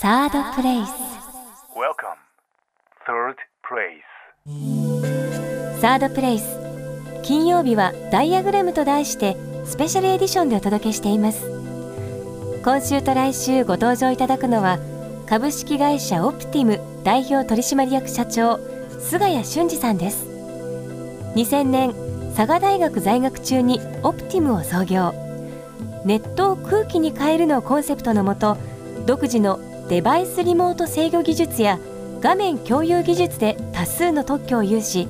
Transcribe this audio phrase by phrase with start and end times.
[0.00, 0.88] サードプレイス
[1.76, 2.16] Welcome.
[3.06, 4.00] Third place.
[5.78, 6.46] サードプレイス
[7.22, 9.36] 金曜日はダイアグラムと題して
[9.66, 11.44] スペシャルエディションでお届けしています。
[12.64, 14.78] 今週と来週ご登場いただくのは
[15.28, 18.58] 株式会社オプティム代表取締役社長
[19.00, 20.24] 菅谷俊二さんです。
[21.34, 21.94] 2000年
[22.34, 25.12] 佐賀大学在学中にオプティムを創業。
[26.06, 28.56] ネットを空気に変えるのをコンセプトのもと
[29.04, 29.60] 独自の
[29.90, 31.80] デバイスリモート制御技術や
[32.20, 35.08] 画面共有技術で多数の特許を有し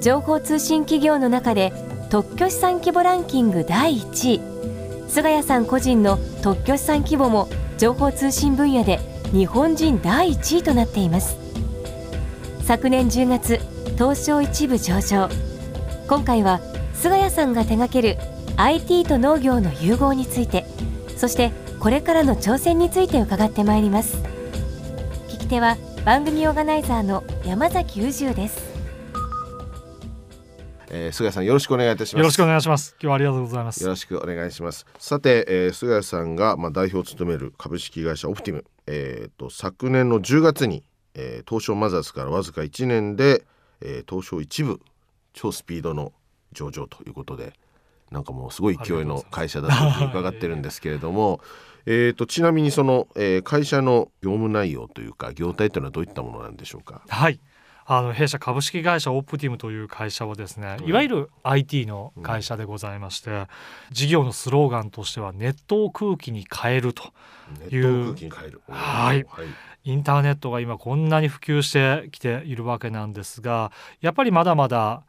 [0.00, 1.72] 情報通信企業の中で
[2.10, 4.40] 特許資産規模ランキング第1位。
[5.08, 8.98] 菅谷さん個人の特許資産規模も情報通信分野で
[9.30, 11.36] 日本人第1位となっています。
[12.64, 13.60] 昨年10月
[13.94, 15.28] 東証一部上場。
[16.08, 16.60] 今回は
[16.94, 18.16] 菅谷さんが手掛ける
[18.56, 20.66] IT と農業の融合について
[21.16, 24.16] そしてこれからの挑戦について伺ってまいります。
[25.28, 28.72] 聞き手は番組オーガナイザーの山崎宇宙です。
[30.90, 32.20] えー、菅谷さんよろしくお願いいたします。
[32.20, 32.92] よろしくお願いします。
[32.92, 33.82] 今日はありがとうございます。
[33.82, 34.86] よろしくお願いします。
[34.96, 38.64] さて、えー、菅谷さんがまあ代表を務める株式会社オプティム。
[38.86, 40.84] えっ、と昨年の10月に、
[41.16, 43.44] えー、東証マザーズからわずか1年で、
[43.80, 44.80] えー、東証一部
[45.32, 46.12] 超スピードの
[46.52, 47.54] 上場ということで
[48.12, 51.40] なんかもうすごい勢いの会社だと伺ってるんですけれども
[51.86, 57.02] えーとちなみにその、えー、会社の業務内容というか業態というのはどういったものなんでしょうか？
[57.08, 57.40] はい。
[57.84, 63.46] あの弊社株式会社オプティムという会社はですね、いわゆる IT の会社でございまして、うん、
[63.90, 67.12] 事業のスローガンとしてはネットを空気に変えると
[67.70, 68.14] いう。
[68.68, 69.26] はい、
[69.82, 75.02] インターネットが今こんなに普及してきているわけなんですがやっぱりまだまだ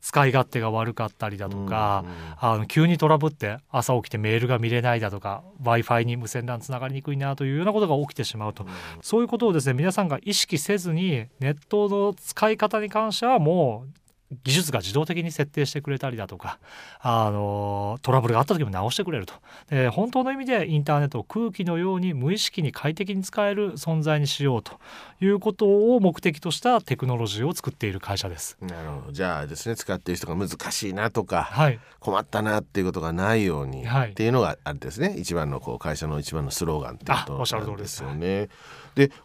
[0.00, 2.10] 使い勝手が悪かったりだとか、うん。
[2.10, 8.70] うん、あの急にトラブって朝起きてメールが見れないだとか w i f i に無線 LAN つながりにくいなというようなことが起きてしまうと、うん、
[9.02, 14.05] そういうことをですね皆さんが意識せずにネットの使い方に関してはもう
[14.42, 16.58] 技術が自動的に設定してくれたりだとか
[17.00, 19.34] あのトラブルがあった時も直してくれると。
[19.70, 24.80] で本当の意味でインターネットを空気のように無意識に快適に使える存在にしようと
[25.20, 28.56] いうことを目的としたテクノロジーを作っている会社です。
[28.60, 29.12] なるほど。
[29.12, 35.14] じゃあですね使っている人が難しいなとか、はい、困ったなっていうことがないように、はい、っていうのがあれですね。
[35.16, 38.26] 一番のこう会社の一番のスローガンっていうことなんですよね。
[38.26, 38.50] で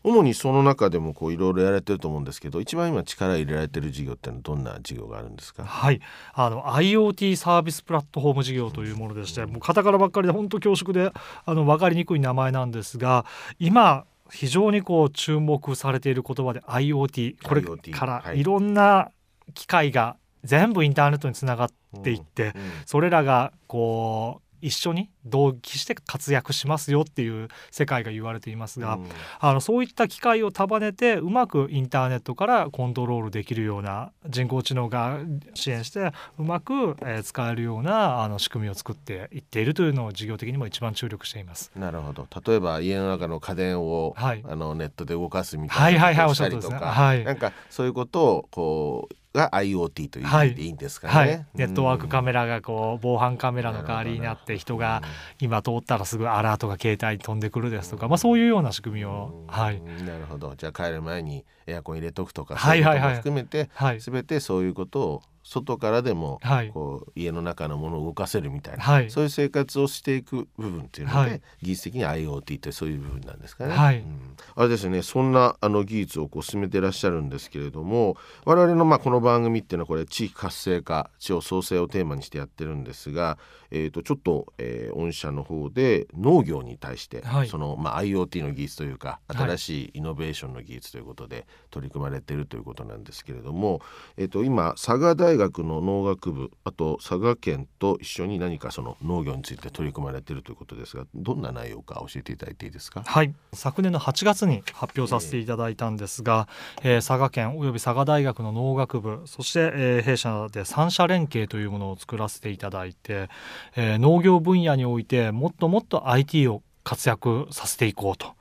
[0.03, 5.63] 主にその中でもこういろいろやられてると思うんですけど一番今力入れられてる事業ってのはどんな事業があるんですか？
[5.63, 6.01] はい。
[6.33, 11.11] あの IoT サービスプラットフォーム事業というものでして、もうカタカナばっかりで本当恐縮で
[11.45, 13.25] あの分かりにくい名前なんですが
[13.59, 17.61] 今非常にこう注目されている言葉で IoT これ
[17.91, 18.43] からい。
[18.43, 19.09] ろんな
[19.53, 21.69] 機械が全部インターネットにつながっ
[22.03, 22.53] ていって、
[22.85, 29.07] それらがこう一緒に同期して活躍しますよっていう世界が言われていますが、うん、
[29.39, 35.19] あのそういった機械を束ねてうまくインターネットからコントロールできるような人工知能が
[35.53, 41.71] 支援してうまく、えー、使えるようなあの仕組みを作っていっているというのを事業的にも一番注力しています。
[41.75, 42.27] なるほど。
[42.45, 51.29] 例えば家の中の家電を、はい、あのネットで動かすみたいなことをしたりとか、はい、なんかそういうことをこうが IoT という意味でいいんですかね、はい。
[51.29, 55.01] はい、ネットワークカメラがこう防犯カメラの代わりになって人が
[55.39, 60.55] 今通ったらすぐアラートが携帯に飛んでくるですとか、まあ、そういうような仕組みを、はい、なるほど。
[60.57, 66.39] じゃあ帰る前にエアコン入れとくとかそういうことも含めて、はい、全てそういうことを外からでも
[66.73, 73.75] こう家の中のものを動かせるみたいな、はい、そういう生活をしていく部分っていうので、はい、技術的に IoT ってそういう部分なんですかね。
[73.75, 73.99] はい。
[73.99, 83.37] うん、あれですねそんなあの技術をこう進めていらっしゃるんですけれども我々のまあこの番組っていうのはこれ地域活性化地方創生をテーマにしてやってるんですが、
[83.71, 93.81] えー、とちょっと、えー、御社の方で農業に対して、その、まあ、IoT の技術というか新しいイノベーションの技術ということで取り組まれているということなんですけれども、
[94.17, 103.01] えー、と今佐賀大学の農学部あと佐賀県と一緒に何かその農業について取り組まれているということですがどんな内容か教えていただいていいですか？
[103.05, 103.33] はい。
[103.53, 106.47] 昨年の8月に発表させていただいたんですが、
[106.83, 113.29] えー、佐賀県および佐賀大学の農学部そして、えー、弊社で三者連携というものを作らせていただいて、
[113.75, 118.33] えー、農業分野においてもっともっと IT を活躍させていこうと。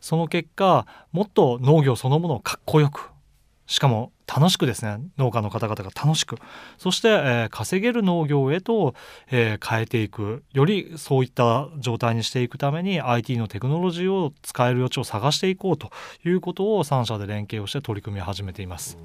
[0.00, 3.10] その結果もっと農業そのものをかっこよく
[3.68, 6.36] しかも楽しくですね農家の方々が楽しく
[6.78, 8.94] そして、えー、稼げる農業へと、
[9.30, 15.90] えー、変えていくよりそういった状態にしていくために IT のテクノロジーを使える余地を探していこうと
[16.24, 18.98] いうことを3社で連携をして取り組み始めています。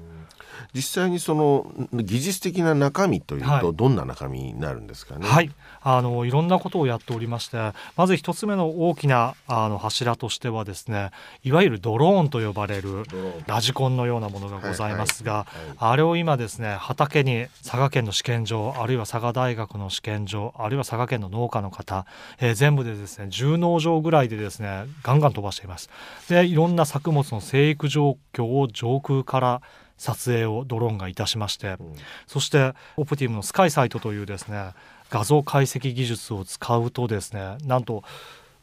[0.72, 5.26] 実際にその技術的な中身というと、どんな中身になるんですかね？
[5.26, 5.50] はい、
[5.82, 11.10] あのいろんなことをやっておりましてまず一つ目の大きなあの柱としてはですね
[11.42, 13.04] いわゆるドローンと呼ばれる
[13.46, 15.46] ラジコンのようなものがございますが、
[15.78, 22.06] あれを今ですね畑に佐賀県の試験場あるいは佐賀大学の試験場あるいは佐賀県の農家の方、
[22.40, 25.90] えー、全部でですね10農場ぐらいでですねガンガン飛ばしています。
[26.28, 29.62] でいろんな作物の生育状況を上空から
[29.96, 31.94] 撮影をドローンがいたしまして、うん、
[32.26, 34.70] そしてオプティムのスカイサイトというですね
[35.10, 38.02] 画像解析技術を使うとですねなんと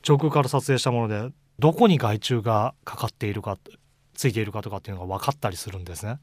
[0.01, 3.57] 上空から撮影したものでどこに害虫がかかっているか
[4.13, 6.19] ついているかとかっていうのが分かったりするんですね。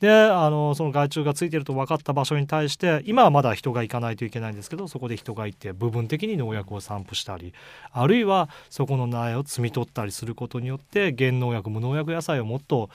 [0.00, 7.52] であのその害虫がついてると分かった場所に対して今はまだ人が行かないといけないんですけどそこで人が行って部分的に農薬を散布したり
[7.92, 12.88] あるいはそこの苗を摘み取ったりすることによって原農薬無農薬野菜をもっと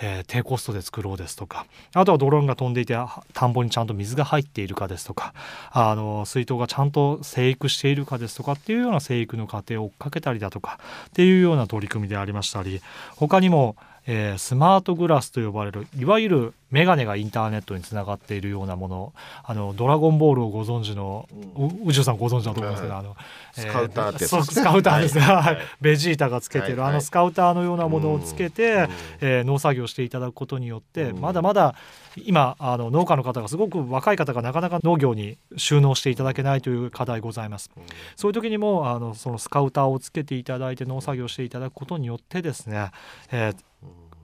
[0.00, 2.96] えー、低コストで作ろうですとかあとはドローンが飛んでいて
[3.34, 5.34] 田んぼにちゃんと水が入っているかですとか
[5.70, 10.78] あの水筒がちゃんと生育しているかですとかっていうような生育の過程を追っかけたりだとか
[11.08, 12.80] っていうような取り組みでありましたり
[13.16, 19.12] 他にもえー、スマートグラスと呼ばれるいわゆるメガネがインターネットにつながっているようなもの。
[19.44, 23.16] あのドラゴンボールをご存知の、うん、宇宙さんご存知だと思いますけど、はい、あの
[23.52, 28.90] スカウターって、スカウターですね、はい、ベジータがつけてる、はい、あのスカウターのようなものをつけて、はい、
[29.20, 31.74] えー、農作業していただくことによって、うん、まだまだ
[32.16, 37.70] 今あの農家の方がすごく若い方がなかなか農業に収納していただけないという課題ございます。
[37.76, 37.82] うん、
[38.16, 42.90] そういう時にもあのそのスカウターをつけていただいて農作業していただくことによってですね、
[43.30, 43.56] えー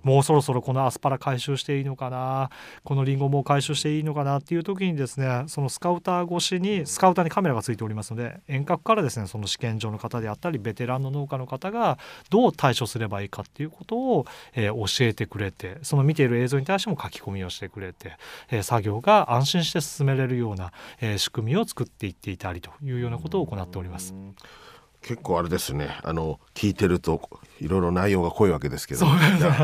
[0.08, 2.48] もうそろそろこのアスパラ回収していいのかな？
[2.82, 4.38] このリンゴも回収していいのかな？
[4.38, 11.98] っていう時にですねそのスカウター越しにスカウターにカメラがついておりますので遠隔からですねその試験場の方であったりベテランの農家の方が
[12.30, 14.24] どう対処すればいいかっていうことを、
[14.54, 18.16] えー、教えてくれてその見ている映像に対しても書き込みをしてくれて、
[18.50, 20.72] えー、作業が安心して進めれるような、
[21.02, 24.14] えー、仕組みを作っていっていたりというようなことを行っております。
[25.02, 25.98] 結構あれですね。
[26.02, 27.20] あの聞いてると
[27.60, 29.06] いろいろ内容が濃いわけですけど。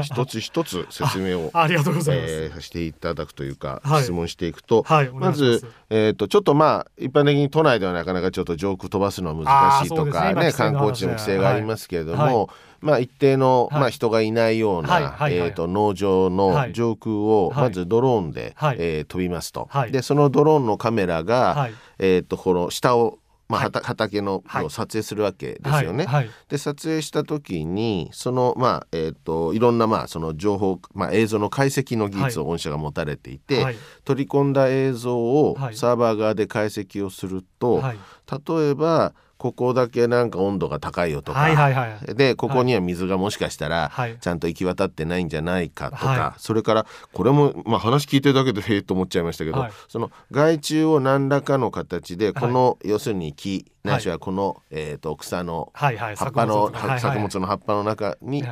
[0.02, 12.46] 一つ一つ説明を ありがとうございます、えー、していただくというか、はい、質問していくと、はい、まずえーと、ちょっとまあ一般的に都内ではなかなかちょっと上空飛ばすのは難しいとかね、ね、観光地の規制がありますけれども、はい。
[12.80, 23.18] まあ、一定の、まあ、人がいないような、えーと、農場の上空をまずドローンで、はい、えー、飛びますと、でそのドローンのカメラが、えーとこの下を
[23.48, 26.06] まあ、はい、畑のを撮影するわけですよね。
[26.48, 39.14] で撮影した時にそのまあえっ、ー、といろんなまあその情報、まあ、映像の解析の技術を御社が持たれていて、取り込んだ映像をサーバー側で解析をすると、例えば
[39.44, 58.42] ここだけなんか温度が高いよとか、はいはいはい、でここには水がもしかしたらちゃんと行き渡ってないんじゃないかとか、はい、それからこれも、まあ、話聞いてるだけでへえと思っちゃいましたけど、はい、その害虫を何らかの形でこの、要するに木ないしはこの、えーと、草の葉っぱの、作物の葉っぱの中に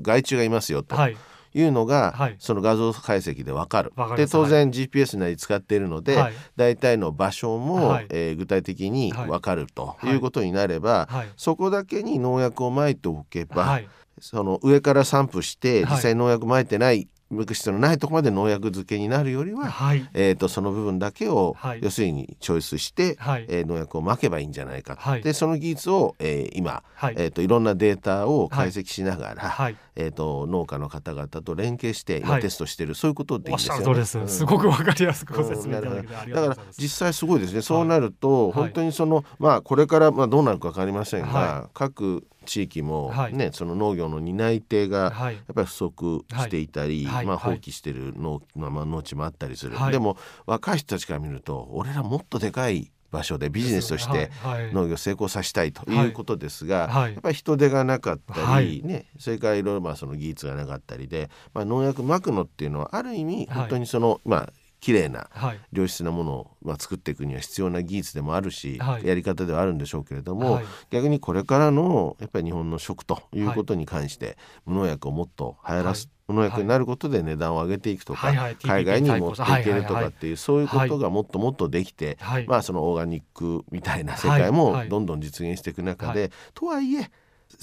[0.00, 0.96] 害虫がいますよと。
[1.10, 1.16] い
[1.62, 3.92] うのが、はい、その画像解析で分かる。
[4.16, 10.12] で当然 GPS なり使っているので、はい、大体の場所も、はい、えー、具体的に分かるとい。
[10.16, 13.80] うことになれば、そこだけに農薬をまいておけば、
[14.20, 27.14] その上から散布して実際農薬まいてない物質のないところまで農薬漬けになるよりは、はい、えーと、その部分だけを、はい、要するにチョイスして、はい、えー、農薬をまけばいいんじゃないか、はい、でその技術を、えー、今、はい。
[27.18, 29.76] えーと、いろんなデータを解析しながら、はい。
[29.96, 33.94] えーと、農家の方々と連携して今テストしている、そういうことでいいですよね。
[33.94, 37.62] です、うん、すごくわかりやすくご説明いただき、うん、だから実際すごいですね。
[37.62, 54.30] そうなると、本当にそのまあこれからまあどうなるか分かりませんが、各地域もね、はい、その農業の担い手がやっぱり不足していたり、はい、まあ、放棄してる農,、まあ、農地もあったりする、でも若い人たちから見ると俺らもっとでかい場所でビジネスとして
[54.72, 65.30] 農業成功させたいということですが、やっぱり人手がなかったり、ね、それからいろいろまあその技術がなかったりで、まあ、農薬まくのっていうのはある意味本当にその、まあ綺麗な
[65.72, 74.36] 良質なものを、まあ、作っていくには必要な技術でもあるし、はい、やり方ではあるんでしょうけれども、はい、逆にこれからのやっぱり日本の食ということに関して、
[74.66, 78.32] 無農薬をもっと流行らす、無農薬になることで値段を上げていくとか、
[78.64, 87.08] 海外に持っていけるとかっていう、そういうことがもっともっとできて、まあそのオーガニックみたいな世界もどんどん実現していく中で、とはいえ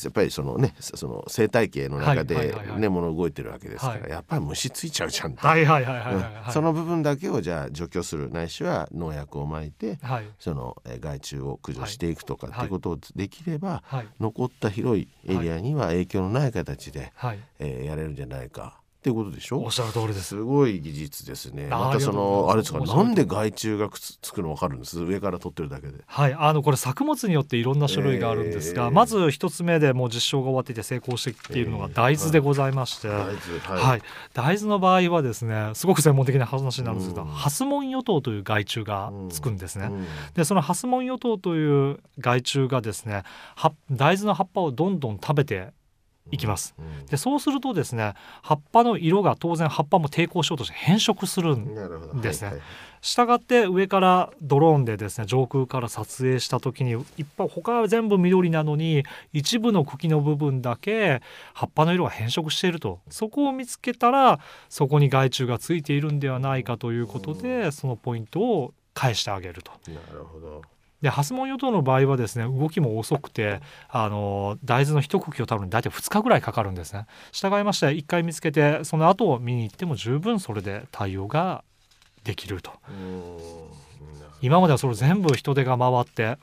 [0.03, 5.35] やっぱりそのねその生態系の中でねもの動いてるわけですから、やっぱり虫ついちゃうじゃん
[6.51, 8.29] その部分だけをじゃあ除去する。
[8.29, 9.99] ないしは農薬をまいて、
[10.39, 13.83] その害虫を駆除していくとかっていうことをできれば、
[14.19, 17.11] 残った広いエリアには影響のない形で、
[17.59, 19.59] えー、やれるんじゃないかってことでしょ？
[19.63, 20.23] おっしゃる通りです。
[20.23, 21.67] すごい技術ですね。
[21.67, 25.01] またそのあれですかなんで害虫がくっつくの分かるんです？
[25.01, 25.99] 上から撮ってるだけで。
[26.05, 26.33] はい。
[26.33, 34.01] あのこれ作物によっていろんな種類があるんですが、えー、まず一つ目でもう実証が終わっていて成功してきているのが大豆でございまして、えーはい、大豆、はい、
[34.33, 43.23] 大豆の場合はですねすごく専門的な話になるんですけど、うん、ハスモンヨトウという害虫がつくんですね、うんうん、でそのハスモンヨトウという害虫がですね
[43.89, 45.69] 大豆の葉っぱをどんどん食べて
[46.31, 52.53] いきます、うん、でそうするとですね葉っぱの色が当然葉っぱも抵抗しようとして変色するんですね、
[53.01, 61.21] したがって上からドローンでですね上空から撮影した時にいっぱい他は全部緑なのに一部の茎の部分だけ
[61.53, 62.99] 葉っぱの色が変色していると。
[63.09, 69.71] そこを見つけたらそこに害虫がついているんではないかということでそのポイントを返してあげると。
[69.87, 70.61] なるほど
[71.01, 77.05] でハスモンの場合はですね動きも遅くてあの大豆の一茎を多分大体2日ぐらいかかるんですね。
[77.31, 81.63] 従いまして1回見つけてその後を見に行っても十分それで対応が
[82.23, 82.71] できると。
[84.41, 86.37] 今まではそれ全部人手が回って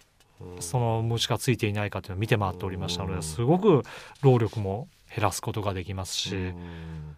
[0.60, 3.82] その虫がついていないかというのを見て回っておりましたのですごく
[4.22, 6.28] 労力も減らすことができますし。
[6.28, 6.54] し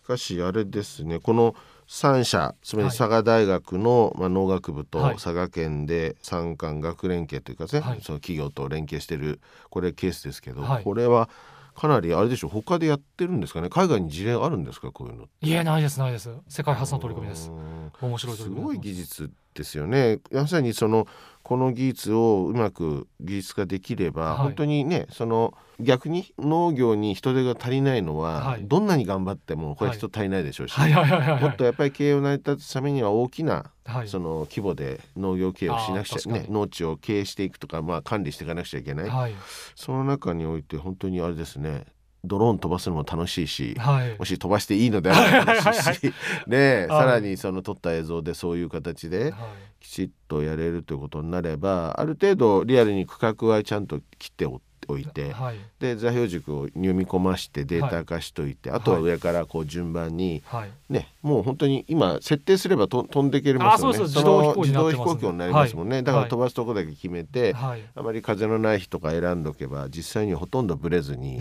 [0.07, 1.55] かしあれですねこの
[1.88, 11.28] 3社つまり佐賀大学の、まあ、農学部と佐賀県で産官学連携というかね、はい、その企業と連携してるこれケースですけど、はい、これは
[11.75, 16.31] かなりあれでしょう他でやってるんですかね海外に事例あるんですかこういうのいえないですないです。
[16.49, 17.52] 世界初の取り組みです。
[18.00, 20.20] 面白いすごい技術ですよね。
[20.32, 21.06] まさにその
[21.42, 39.34] この技術をうまく技術化できれば、はい、本当にねその逆に農業に人手が足りないのは、はい、どんなに頑張ってもこれ人足りないでしょうし、もっとやっぱり経営を成り立つためには大きな、はい、その規模で農業経営をしなくちゃね農地を経営していくとか、まあ、管理していかなくちゃいけない、はい、
[39.74, 41.86] その中において本当にあれですね
[42.28, 46.14] ドローン飛ばすのも楽しいし、はい、もし飛ばしていいのであれば楽しいし
[46.47, 49.35] で、さらにその撮った映像でそういう形で
[49.80, 63.99] きちっとやれるということになればある程度リアルに区画はちゃんと切っておおいて、はい、で座標軸を読み込ましてデータ化しといて、はい、あとは上からこう順番に、はい、ねもう本当に今設定すればと飛んでいけますよね。
[63.99, 64.54] 自動
[64.90, 71.40] 飛行機になりますもんね、だから飛ばすとこだけ決めて、あまり風のない日とか選んどけば実際にほとんどブレずに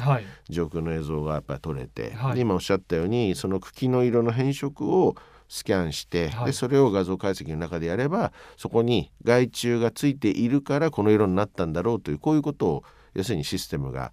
[0.50, 5.16] 上空の映像がやっぱり撮れて、で今おっしゃったようにその茎の色の変色を
[5.50, 12.84] スキャンして、はい、でそれを画像解析の中でやればそこに害虫がついているからこの色になったんだろうというこういうことを
[13.18, 14.12] 要するにシステムが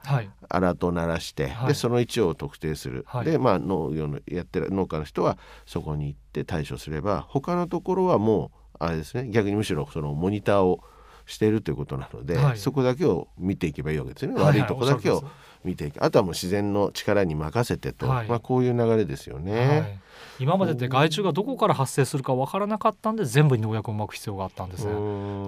[0.48, 10.80] アラートを鳴らして、はい、でその位置を特定する、はい、でまあ農業のやってる農家の人はそこに行って対処すれば他のところはもうあれですね逆にむしろそのモニターを
[11.26, 15.22] しているということなので、はい、そこだけを見ていけばいいわけですね、悪いとこだけを
[15.64, 16.02] 見ていく。
[16.04, 20.00] あとはもう自然の力に任せてと、まあ、こういう流れですよね。
[20.38, 24.92] 今までって害虫がどこから発生するか分からなかったんで全部に農薬をまく必要があったんですね。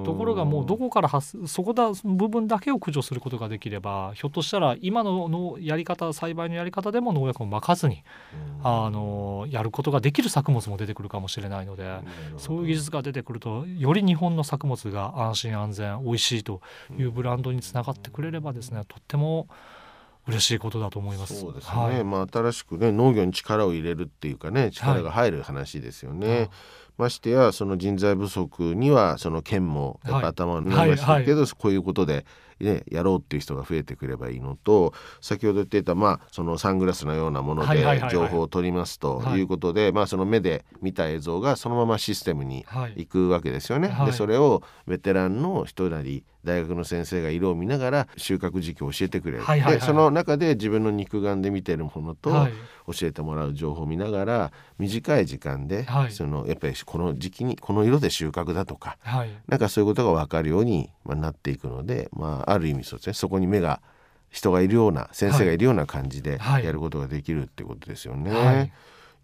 [0.04, 8.04] ところがもうどこから発そこだ部分だけを駆除することができればひょっとしたら今ののやり方栽培のやり方でも農薬をまかずに
[8.62, 11.99] あのやることができる作物も出てくるかもしれないので
[12.37, 16.61] そういう技術が出てくるとより日本の作物が安心安全美味しいと
[16.96, 19.49] いうブランドにつながってくれればですねとっても
[20.26, 21.38] 嬉しいことだと思います。
[21.38, 21.76] そうですね。
[21.76, 26.28] はい、まあ新しくね農業に力を入れるっていうかね力が入る話ですよね。
[26.28, 26.50] はい
[26.99, 32.25] ましてやその人材不足にはその県もやっぱ頭になりましたけど、こういうことで
[32.59, 42.64] ね、やろうっていう人が増えてくればいいのと先ほど言っていた、まあ、そのサングラスのようなもので情報を取りますということで、まあ、その目で見た映像がそのままシステムに
[42.97, 43.88] 行くわけですよね。
[43.88, 52.31] はい、でそれをベテランの人なり大学の先生が色を見ながら収穫時期を教えてくれる、でその中で自分の肉眼で見てるものと、
[52.87, 63.83] 教えてもらう情報を見ながら短い時間で、はい、そのやっぱりこの時期にこの色で収穫だとか、はい、なんかそういうことが分かるように、まあ、なっていくので、まあ、ある意味そうですねそこに目が
[64.31, 68.31] 人がいるような先生がいるような感じでやることができるってことですよね。
[68.31, 68.73] はい、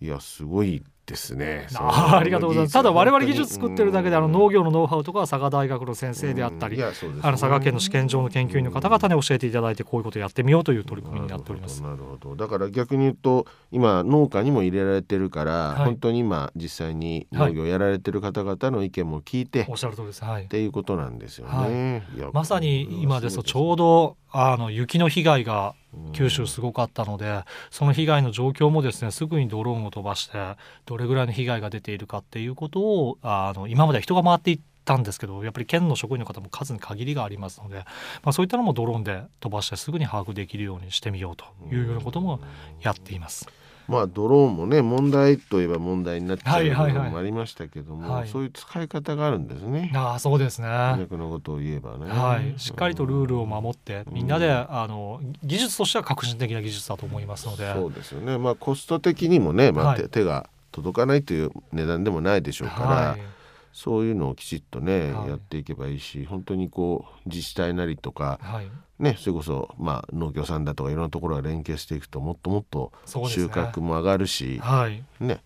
[0.01, 1.67] いやすごいですね。
[1.77, 2.73] あありがとうございます。
[2.73, 6.85] ただ我々技術作ってるだけであの農業のノウハウとかは佐賀大学の先生であったり、ね、
[7.21, 11.83] あの佐賀県の試験場の研究員の方々に教えていただいてこういうことをやってみようという取り組みになっております。
[11.83, 12.35] なるほど。
[12.35, 20.25] だから逆に言うと今農家にも入れられてるから、はい、本当に今実際に農業やられてる方々の意見も聞いて、はい、おっしゃる通りです。
[20.25, 20.45] はい。
[20.45, 22.03] っていうことなんですよね。
[22.17, 25.75] はい、まさに今ですとちょうどあの雪の被害が
[26.13, 30.57] 九州すごかったのでその被害の状況もですねすぐにドローンを飛ばして
[30.87, 37.85] どれぐらいの被害が出ているかっていうことをあの今までは人が回っていったんですけどやっぱり県の職員の方も数に限りがありますので、ま
[38.31, 41.45] あ、そういったのもドローンで飛ばしてすぐに把握できるようにしてみようと
[41.75, 42.41] いうようなことも
[42.81, 43.49] やっています。
[43.89, 49.93] まあドローンもね問題といえば問題になっちゃう部分もありましたけども、はい、そういう使い方があるんですね。
[49.95, 50.69] あそうですね。
[50.99, 57.73] 逆のことを言えばね、はい、しっかりとルールを守って、みんなで、あの技術としては革新的な技術だと思いますので。
[57.75, 58.39] そうですよね。
[58.39, 62.87] まあコスト的にもね、まあ、手が届かないという値段でもないでしょうから。
[62.87, 63.42] はい
[63.73, 75.41] そういうのをきちっとね、はい、やっていけばいいし本当にこう自治体なりとか、はい、ね、それこそ、まあ、農協さんだとかいろんなところが連携していくともっともっと収穫も上がるし、ね、はい、ね。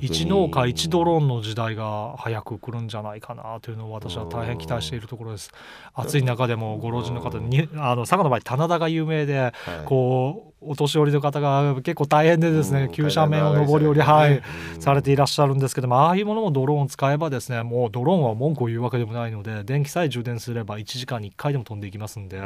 [0.00, 5.50] 一農家一ドローンの時代が早く来るんじゃないかなというのを私は大変期待しているところです。
[5.92, 9.52] 暑い中でもご老人の方にあの佐賀の場合棚田が有名で、はい、
[9.84, 14.42] こうお年寄りの方が結構大変でですね、急斜面を上り下り、はい、
[14.80, 22.40] されていらっしゃるんですけどもああいうものもドローンを使えばですねもうドローンは文句を言うわけでもないので電気さえ充電すれば1時間に1回でも飛んでいきますんで、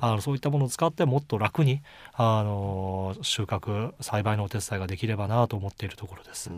[0.00, 1.80] あのそういったものを使ってもっと楽に
[2.14, 6.50] あの収穫栽培のお手伝いができればなと思っているところです。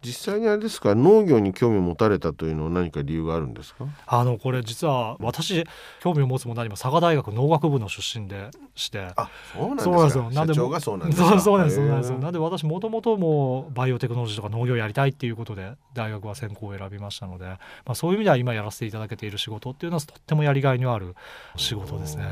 [0.00, 3.84] 実際にあれですか農業に興味を持たれたというのは何か理由があるんですか？
[4.06, 5.64] あのこれ実は私
[6.00, 9.08] 興味を持つも何も佐賀大学農学部の出身でして。
[9.16, 10.30] あそうなんですか。
[10.30, 21.16] なんでそうなんですそうそうなんですそうなんですなんで私もともともバイオテクノロジーとか農業やりたいっていうことで大学は専攻を選びましたので、まあ、そういう意味では今やらせていただけている仕事っていうのはとってもやりがいのある
[21.56, 22.24] 仕事ですね。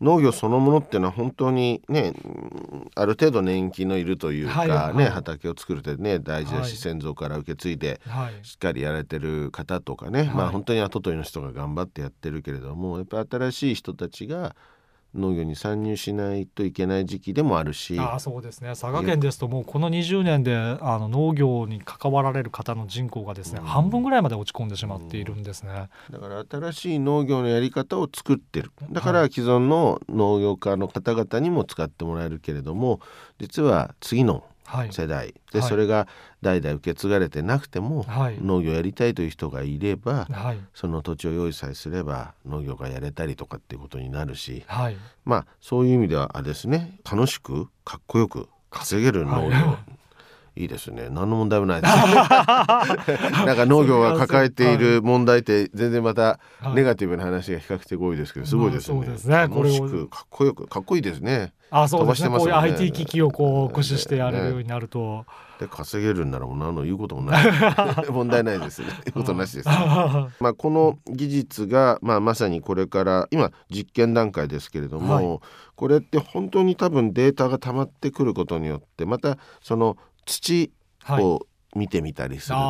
[0.00, 2.12] 農業そのものっていうのは本当にね
[2.94, 8.00] ある程度年季のいるというかね、はいはい、畑を作るってね大事だし、先祖から受け継いで
[8.42, 14.56] しっかりやられてる方とかね、はい、まあ本当に後取りの人が頑張ってやってるけれどもやっぱ新しい人たちが
[15.14, 17.98] 農業に参入しないといけない時期でもあるし。
[17.98, 18.70] あそうですね。
[18.70, 28.72] 佐賀県ですともうこの20年であの農業に関わられる方の人口がですね、うん、半分ぐらいまで落ち込んでしまっているんですね、だから新しい農業のやり方を作ってる。
[28.90, 33.00] だから既存の農業家の方々にも使ってもらえるけれども
[33.38, 34.44] 実は次の
[34.90, 36.08] 世代、はい、で、はい、それが
[36.42, 40.26] 代々受け継がれてなくても、はい、農業やりたいという人がいれば、
[40.74, 44.64] その土地を用意さえすれば農業がやれたりとかっていうことになるし、
[45.24, 46.98] まあそういう意味ではあれですね。
[47.10, 49.54] 楽しくかっこよく稼げる農業、い。
[50.56, 51.08] いですね。
[51.10, 56.38] 何の問題もないです なんか農業が抱えている問題って全然また
[56.74, 59.06] ネガティブな話が比較的多いですけどすごいですね。
[59.36, 62.28] 楽しくかっこよくかっこいいですねあそうですね。
[62.28, 65.26] ねこういう IT 機器をこう駆使してやれるようになると、
[65.58, 67.46] で稼げるんならもう何の言うこともない。
[68.12, 68.88] 問題ないですね。
[69.06, 69.68] 言うことなしです、
[70.38, 75.40] まあこの技術が、まあ、まさにこれから今実験段階ですけれども、はい、
[75.74, 80.72] これって本当に多分データが溜まってくることによってまたその土
[81.08, 81.40] を
[81.74, 82.60] 見てみたりすると、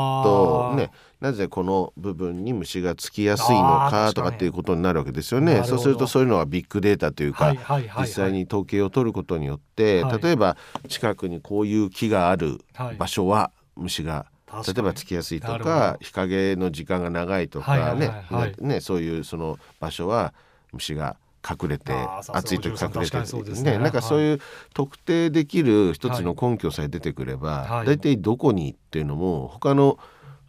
[0.71, 0.91] はい、ね、
[1.25, 5.63] なぜこの部分に虫がつきやすいのかとかっていうことになるわけですよね。
[5.65, 12.61] そうするとそういうのはビッグデータというか、はいはいはいはい、実際に統計を取ることによって、例えば近くにこういう木がある
[12.99, 20.35] 場所は虫が例えばつきやすいとか日陰の時間が長いとかねはいはいはい、ねそういうその場所は
[20.75, 21.95] 虫が隠れて
[22.29, 23.17] 暑い時隠れて
[23.63, 23.63] ね。
[23.63, 24.41] ねなんかそういう
[24.75, 29.99] 特定できる一つの根拠さえ出てくれば、はい、大体どこにっていうのも他の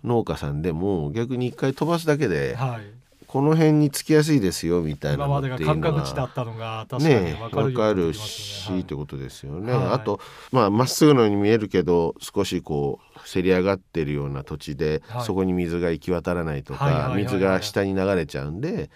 [0.06, 2.82] 農家さんでも逆に一回飛ばすだけで、はい、
[3.28, 5.92] この辺につきやすいですよみたいなのっていうのが
[7.00, 9.74] ね分かるし、はい、ってことですよね。
[9.74, 18.90] はい、あとまあまっすぐのように見えるけど少しこうせり上がってるような土地で、はい、そこに水が行き渡らないとか、水が下に流れちゃうんで。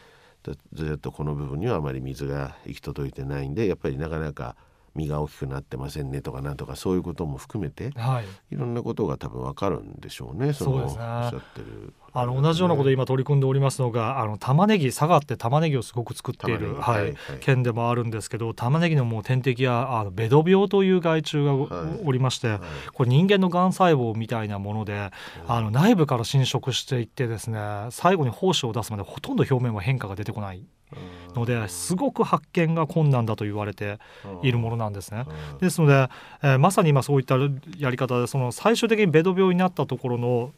[0.74, 4.56] ずっとこの部分にはあまり水が行き届いてないんでやっぱりなかなか
[4.95, 11.93] 実が大きくなってませんねとかなんとかそういうことも含めて、はい、いろんなことが多分わかるんでしょうねそのおっしゃってる。
[12.12, 22.60] あの同じようなこと今取り組んでおりますのがあの玉ねぎ佐賀って玉ねぎをすごく作っている、はい、はい、県でもあるんですけど玉ねぎのもう天敵やあのベド病という害虫がおりまして、はい、
[22.93, 25.12] これ人間のがん細胞みたいなもので、
[25.47, 27.60] あの内部から侵食していってですね
[27.91, 30.65] 最後に胞子を出すまでほとんど表面は変化が出てこない
[31.36, 33.99] のですごく発見が困難だと言われて
[34.41, 35.25] いるものなんですね。
[35.60, 36.10] ですので、
[36.41, 37.36] えー、まさに今そういった
[37.78, 40.52] やり方でその最終的にベド病になったところの、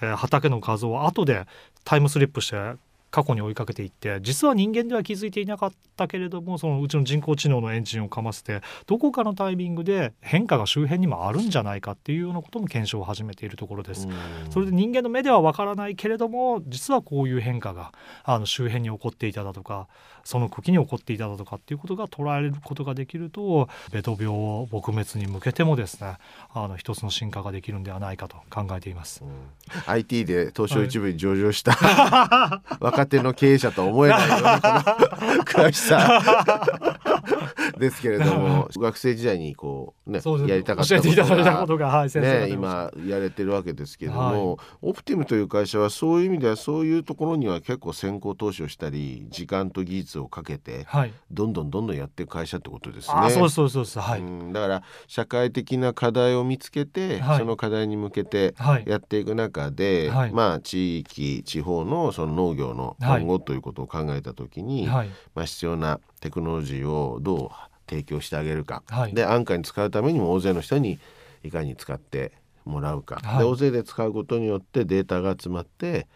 [0.00, 1.46] えー、畑の画像を後で
[1.84, 2.56] タイムスリップして
[3.14, 14.08] 過去に追いかけていって実は人間では気づいていなかったけれどもそのうちの人工知能のエンジンをかませてどこかのタイミングで変化が周辺にもあるんじゃないかっていうようなことも検証を始めているところです。
[14.50, 17.92] それで人間の目ではわからないけれども実はこういう変化が
[18.24, 19.86] あの周辺に起こっていただとか
[20.24, 26.16] その茎に起こっていただとかっていうことが捉えることができるとベト病撲滅に向けてもですね
[26.52, 29.22] あの一つの進化ができるんではないかと考えています。
[29.86, 34.60] IT で東証一部に上場した、はい、若手の経営者と思えないような
[35.44, 36.22] 詳しさ
[37.78, 53.30] ですけれども学生時代にこうねやりたかったことがはい、ね、今やれてるわけですけれども、はい、オプティムという会社はそういう意味ではそういうところには結構先行投資をしたり時間と技術をかけて、はい、どんどんどんどんやっていく会社ってことですね。
[53.30, 58.54] そうそうそうそうはい、だから社会的な課題を見つけて、はい、その課題に向けて
[58.86, 67.50] やっていく中で、はい、まあ地域地方のその農業の今後ということを考えた時に、まあ、必要なテクノロジーをどう
[67.88, 70.98] 提供してあげるか、で安価に使うためにも大勢の人に
[71.42, 72.32] いかに使って
[72.64, 76.06] もらうか、で大勢で使うことによってデータが集まって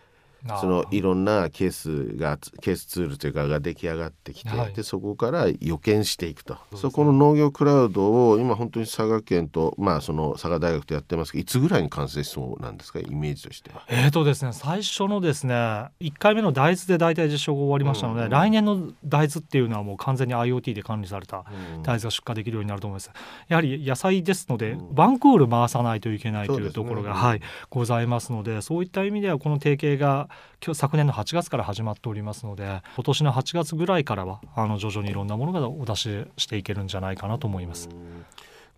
[0.61, 6.57] そのいろんなケースがケースツールというかが出来上がってきて、はい、でそこから予見していくと。
[6.75, 13.85] そ、ね,、この農業クラウドを今本当に佐賀県とまあその佐賀大学とやってますけどいつぐらいに完成しそうなんですかイメージとしては？
[13.89, 21.45] えーとですね最初のですね1回目の大豆で大体実証が終わりましたので、うんうん、来年の大豆っていうのはもう完全に IoT で管理された
[21.83, 23.11] 大豆が出荷できるようになると思います。
[23.49, 30.29] やはり野菜ですので、うん、バンクール回さないといけないというところが、ね、はい、ございますのでそういった意味ではこの提携が
[30.65, 37.89] 今日昨年の8月から始まっておりますので今年の8月ぐらいからはあの徐々にいろんなものがお出ししていけるんじゃないかなと思います。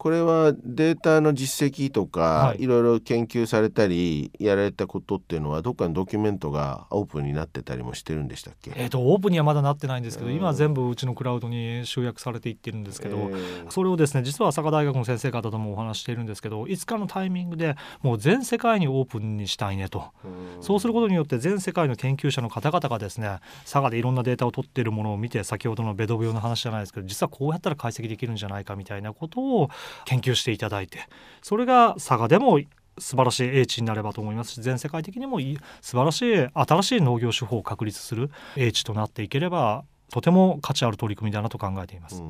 [0.00, 29.68] これはデータの実績とか、はい、いろいろ研究されたりやられたことっていうのはどっかのドキュメントがオープンになってたりもしてるんでしたっけ、えーと、オープンにはまだなってないんですけど、今は全部うちのクラウドに集約されていってるんですけど、えー、それをですね実は佐賀大学の先生方ともお話しているんですけどいつかのタイミングでもう全世界にオープンにしたいねと、うそうすることによって全世界の研究者の方々がですね佐賀でいろんなデータを取っているものを見て先ほどのベド病の話じゃないですけど実はこうやったら解析できるんじゃないかみたいなことを
[30.04, 31.00] 研究していただいて
[31.42, 32.60] それが佐賀でも
[32.98, 42.22] 素晴らしい英知になればと思いますし全世界的にもいい素晴らしい新しい農業手法を確立する英知となっていければとても価値ある取り組みだなと考えています。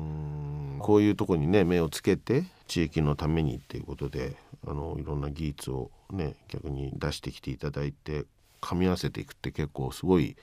[0.79, 4.35] こういうとこにね目をつけて地域のためにっていうことで
[4.67, 8.25] あのいろんな技術をね逆に出してきていただいて
[8.61, 10.35] 噛み合わせていくって結構すごい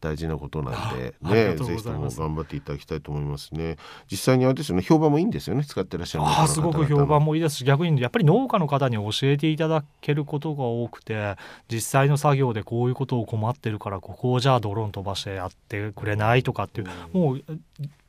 [0.00, 3.76] 大事なことなんでねぜひとも頑張っていただきたいと思いますね。
[4.10, 7.58] 実際にあれですよね評判もいいんですよね使ってらっしゃるあすごく評判もいいです。
[7.58, 11.36] し逆にやっぱり農家の方に教えていただけることが多くて
[11.70, 17.42] 実際の作業でこういうことを困ってるからここをじゃあドローン飛ばしてやってくれないとかっていう、うん、もう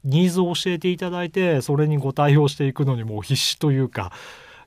[0.03, 4.11] ニーズを教えていただいてそれにご対応していくのにもう必死というか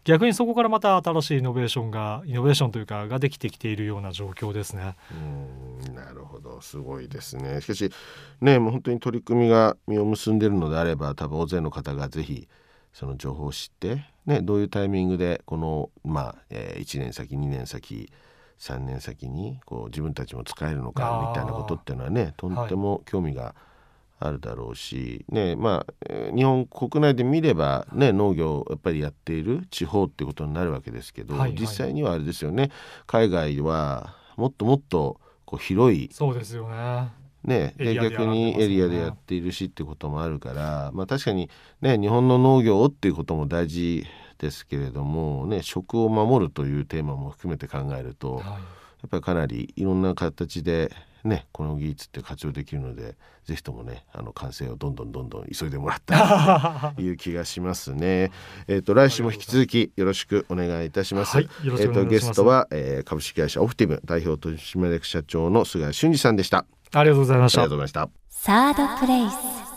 [0.04, 4.96] 逆にそこからまた新しいイノベーションがイノベーションというかができてきているような状況ですね。
[5.12, 7.60] うんなるほどすごいですね。
[7.60, 7.90] しかし
[8.40, 12.48] ねもう本当に取り組みが実を結んでいるのであれば多分大勢の方がぜひ
[12.92, 18.12] その情報を知って、ね、どういうタイミングでこの、まあえー、1年先2年先
[18.58, 23.71] 3年先にこう自分たちも使えるのかみたいなことっていうのはねとっても興味が、はい
[24.26, 32.70] あるだろうし、ねまあ、日本国内で見れば、ね、農業をやっぱりやっている地方ってことになるわけですけど、はいはい、実際にはあれですよね。
[33.06, 37.10] 海外はもっともっとこう広いそうですよね。
[37.44, 44.06] ね、で逆にエリアでやっているしっていうこともあるから、まあ、確かに、ね、日本の農業をっていうことも大事
[44.38, 48.50] ですけれども、ね、食を守るというテーマも含めて考えると、はい、や
[49.06, 50.92] っぱりかなりいろんな形で
[51.24, 58.32] ね、この技術って活用できるのでぜひともねあの完成をどんどんどんどん急いでもらった という気がしますね。
[58.66, 61.36] えっ、と来週も引き続きよろしくお願いいたします。
[61.36, 66.66] はい、えっ、ー、とゲストは、えー、株式会社オフティム代表取締役社長の菅俊二さんでした。
[66.92, 67.62] ありがとうございました。
[67.62, 68.22] ありがとうございました。
[68.28, 69.71] サードプレイス。